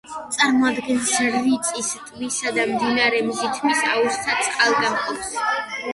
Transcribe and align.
წარმოადგენს 0.35 1.11
რიწის 1.35 1.91
ტბისა 2.07 2.55
და 2.57 2.65
მდინარე 2.71 3.23
მზიმთის 3.29 3.85
აუზთა 3.93 4.39
წყალგამყოფს. 4.49 5.33